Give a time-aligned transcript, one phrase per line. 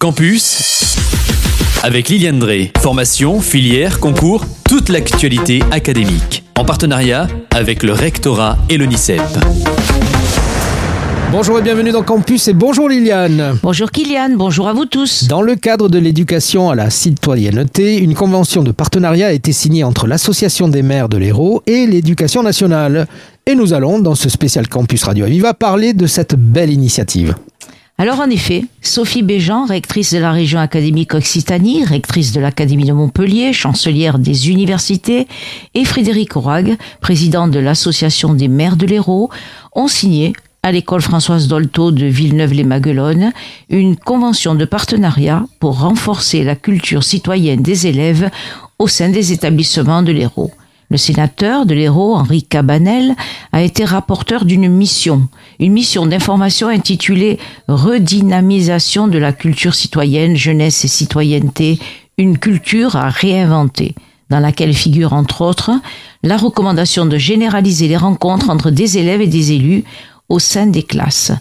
[0.00, 0.96] Campus
[1.82, 2.72] avec Liliane Drey.
[2.80, 6.44] Formation, filière, concours, toute l'actualité académique.
[6.58, 9.20] En partenariat avec le rectorat et l'ONICEP.
[11.30, 13.58] Bonjour et bienvenue dans Campus et bonjour Liliane.
[13.62, 15.28] Bonjour Kylian, bonjour à vous tous.
[15.28, 19.84] Dans le cadre de l'éducation à la citoyenneté, une convention de partenariat a été signée
[19.84, 23.06] entre l'Association des maires de l'Hérault et l'Éducation nationale.
[23.46, 27.34] Et nous allons, dans ce spécial Campus Radio Aviva, parler de cette belle initiative.
[27.98, 32.92] Alors en effet, Sophie Béjean, rectrice de la région académique Occitanie, rectrice de l'Académie de
[32.92, 35.26] Montpellier, chancelière des universités,
[35.72, 39.30] et Frédéric Roig, président de l'Association des maires de l'Hérault,
[39.72, 43.32] ont signé à l'école Françoise Dolto de Villeneuve-les-Maguelones
[43.70, 48.28] une convention de partenariat pour renforcer la culture citoyenne des élèves
[48.78, 50.50] au sein des établissements de l'Hérault.
[50.88, 53.16] Le sénateur de l'Hérault, Henri Cabanel,
[53.52, 55.28] a été rapporteur d'une mission,
[55.58, 61.80] une mission d'information intitulée Redynamisation de la culture citoyenne, jeunesse et citoyenneté,
[62.18, 63.94] une culture à réinventer,
[64.30, 65.72] dans laquelle figure entre autres
[66.22, 69.84] la recommandation de généraliser les rencontres entre des élèves et des élus
[70.28, 71.32] au sein des classes.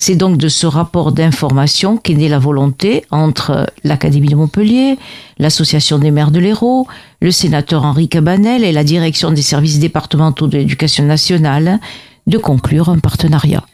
[0.00, 4.96] C'est donc de ce rapport d'information qu'est née la volonté entre l'Académie de Montpellier,
[5.38, 6.86] l'Association des maires de l'Hérault,
[7.20, 11.80] le sénateur Henri Cabanel et la direction des services départementaux de l'éducation nationale
[12.28, 13.64] de conclure un partenariat.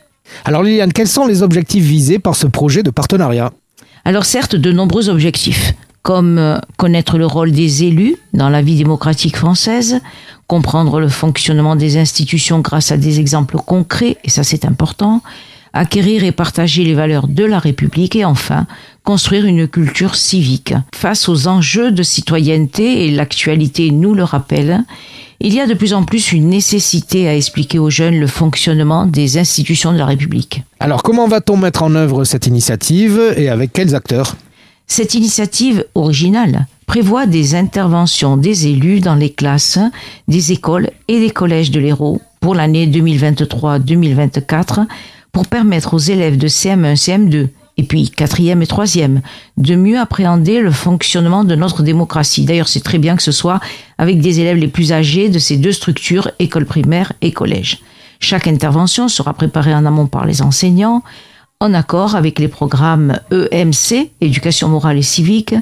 [0.46, 3.52] Alors Liliane, quels sont les objectifs visés par ce projet de partenariat?
[4.06, 8.76] Alors certes, de nombreux objectifs, comme euh, connaître le rôle des élus dans la vie
[8.76, 10.00] démocratique française,
[10.46, 15.22] comprendre le fonctionnement des institutions grâce à des exemples concrets, et ça c'est important,
[15.74, 18.66] acquérir et partager les valeurs de la République et enfin
[19.02, 20.72] construire une culture civique.
[20.94, 24.82] Face aux enjeux de citoyenneté, et l'actualité nous le rappelle,
[25.40, 29.04] il y a de plus en plus une nécessité à expliquer aux jeunes le fonctionnement
[29.04, 30.62] des institutions de la République.
[30.80, 34.36] Alors comment va-t-on mettre en œuvre cette initiative et avec quels acteurs?
[34.86, 39.78] Cette initiative originale prévoit des interventions des élus dans les classes,
[40.28, 44.86] des écoles et des collèges de l'Hérault pour l'année 2023-2024
[45.34, 49.20] pour permettre aux élèves de CM1, CM2 et puis quatrième et troisième,
[49.56, 52.44] de mieux appréhender le fonctionnement de notre démocratie.
[52.44, 53.58] D'ailleurs, c'est très bien que ce soit
[53.98, 57.80] avec des élèves les plus âgés de ces deux structures, école primaire et collège.
[58.20, 61.02] Chaque intervention sera préparée en amont par les enseignants,
[61.58, 65.56] en accord avec les programmes EMC, éducation morale et civique,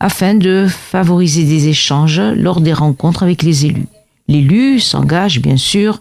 [0.00, 3.86] afin de favoriser des échanges lors des rencontres avec les élus.
[4.26, 6.00] L'élu s'engage, bien sûr,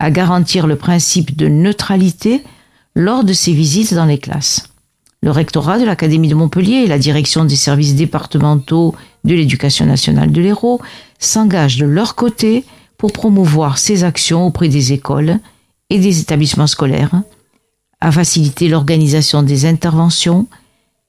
[0.00, 2.42] à garantir le principe de neutralité
[2.96, 4.66] lors de ses visites dans les classes.
[5.22, 8.94] Le rectorat de l'Académie de Montpellier et la direction des services départementaux
[9.24, 10.80] de l'éducation nationale de l'Hérault
[11.18, 12.64] s'engagent de leur côté
[12.96, 15.38] pour promouvoir ces actions auprès des écoles
[15.90, 17.22] et des établissements scolaires,
[18.00, 20.46] à faciliter l'organisation des interventions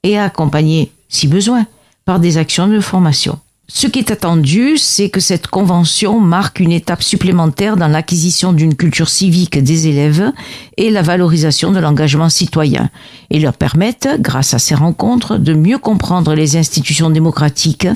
[0.03, 1.65] et à accompagner, si besoin,
[2.03, 3.39] par des actions de formation.
[3.73, 8.75] Ce qui est attendu, c'est que cette convention marque une étape supplémentaire dans l'acquisition d'une
[8.75, 10.31] culture civique des élèves
[10.77, 12.89] et la valorisation de l'engagement citoyen,
[13.29, 17.87] et leur permette, grâce à ces rencontres, de mieux comprendre les institutions démocratiques